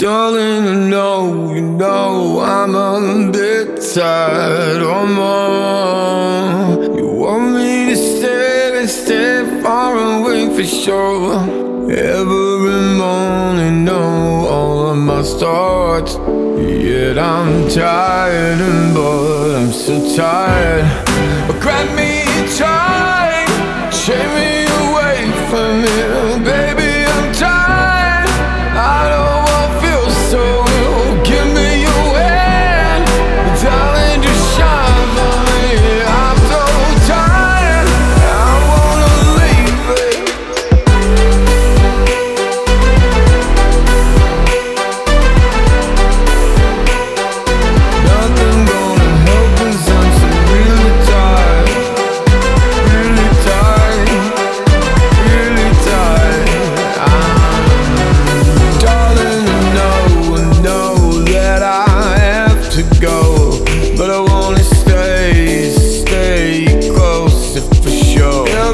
Darling, 0.00 0.66
I 0.66 0.74
know, 0.88 1.52
you 1.52 1.60
know 1.60 2.40
I'm 2.40 2.74
a 2.74 3.30
bit 3.30 3.82
tired 3.94 4.80
or 4.80 5.06
more. 5.06 6.96
You 6.96 7.06
want 7.06 7.52
me 7.52 7.90
to 7.90 7.96
stay, 7.96 8.78
and 8.80 8.88
stay 8.88 9.60
far 9.62 9.92
away 9.98 10.56
for 10.56 10.64
sure. 10.64 11.34
Every 11.92 12.96
morning, 12.96 13.84
know 13.84 14.46
all 14.48 14.88
of 14.88 14.96
my 14.96 15.22
thoughts. 15.22 16.14
Yet 16.56 17.18
I'm 17.18 17.68
tired, 17.68 18.58
and 18.58 18.94
bored, 18.94 19.54
I'm 19.54 19.70
so 19.70 20.16
tired. 20.16 20.86
Grab 21.60 21.94
me 21.94 22.24
tight, 22.56 22.79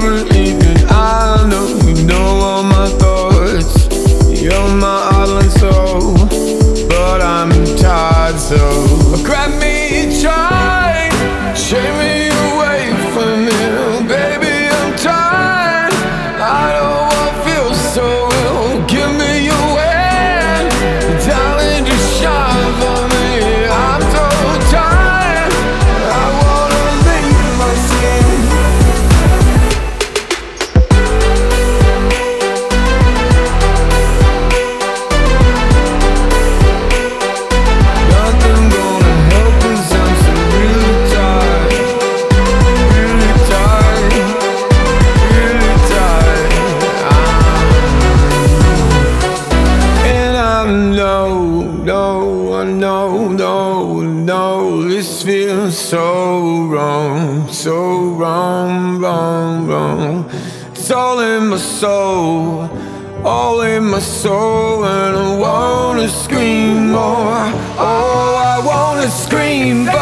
sure. 0.00 0.24
Every 0.34 0.63
no, 51.84 52.54
I 52.54 52.64
know, 52.64 53.28
no, 53.28 54.00
no, 54.00 54.82
this 54.88 55.22
feels 55.22 55.76
so 55.76 56.64
wrong, 56.66 57.46
so 57.52 58.08
wrong, 58.14 58.98
wrong, 58.98 59.66
wrong. 59.66 60.30
It's 60.72 60.90
all 60.90 61.20
in 61.20 61.48
my 61.48 61.58
soul, 61.58 62.70
all 63.22 63.60
in 63.62 63.84
my 63.84 63.98
soul, 63.98 64.84
and 64.84 65.16
I 65.16 65.38
wanna 65.38 66.08
scream 66.08 66.92
more. 66.92 67.52
Oh, 67.78 68.34
I 68.52 68.64
wanna 68.64 69.08
scream. 69.10 69.93